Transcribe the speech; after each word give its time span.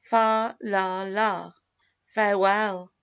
Fa 0.09 0.57
la 0.59 1.03
la! 1.03 1.53
Farewell! 2.07 2.89